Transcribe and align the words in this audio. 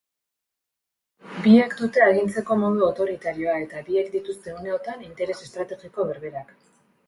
Biek 1.47 1.75
dute 1.81 2.03
agintzeko 2.07 2.57
modu 2.63 2.87
autoritarioa 2.87 3.61
eta 3.69 3.85
biek 3.93 4.11
dituzte 4.17 4.59
uneotan 4.63 5.07
interes 5.13 5.41
estrategiko 5.49 6.11
berberak. 6.13 6.55